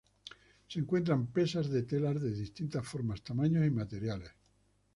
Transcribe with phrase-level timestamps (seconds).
[0.67, 4.31] Se encuentran pesas de telar de distintas formas, tamaños y materiales.